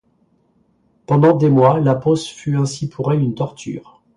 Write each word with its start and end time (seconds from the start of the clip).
Pendant 1.05 1.35
des 1.37 1.51
mois, 1.51 1.79
la 1.79 1.93
pose 1.93 2.27
fut 2.27 2.55
ainsi 2.57 2.89
pour 2.89 3.13
elle 3.13 3.21
une 3.21 3.35
torture. 3.35 4.01